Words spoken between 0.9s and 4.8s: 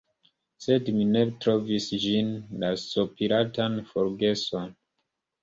mi ne trovis ĝin, la sopiratan forgeson.